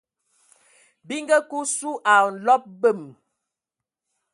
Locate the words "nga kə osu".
1.23-1.89